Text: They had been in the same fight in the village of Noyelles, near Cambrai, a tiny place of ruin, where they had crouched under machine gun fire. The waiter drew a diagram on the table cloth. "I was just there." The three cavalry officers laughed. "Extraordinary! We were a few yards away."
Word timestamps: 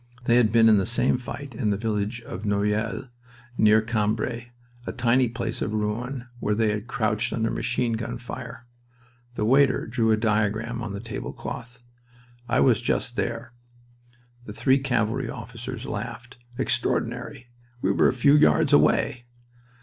They 0.23 0.37
had 0.37 0.51
been 0.51 0.67
in 0.67 0.79
the 0.79 0.87
same 0.87 1.19
fight 1.19 1.53
in 1.53 1.69
the 1.69 1.77
village 1.77 2.21
of 2.21 2.43
Noyelles, 2.43 3.07
near 3.55 3.81
Cambrai, 3.83 4.47
a 4.87 4.91
tiny 4.91 5.29
place 5.29 5.61
of 5.61 5.75
ruin, 5.75 6.25
where 6.39 6.55
they 6.55 6.71
had 6.71 6.87
crouched 6.87 7.31
under 7.31 7.51
machine 7.51 7.93
gun 7.93 8.17
fire. 8.17 8.65
The 9.35 9.45
waiter 9.45 9.85
drew 9.85 10.09
a 10.09 10.17
diagram 10.17 10.81
on 10.81 10.93
the 10.93 11.01
table 11.01 11.33
cloth. 11.33 11.83
"I 12.49 12.61
was 12.61 12.81
just 12.81 13.15
there." 13.15 13.53
The 14.45 14.53
three 14.53 14.79
cavalry 14.79 15.29
officers 15.29 15.85
laughed. 15.85 16.35
"Extraordinary! 16.57 17.49
We 17.83 17.91
were 17.91 18.07
a 18.07 18.11
few 18.13 18.35
yards 18.35 18.73
away." 18.73 19.27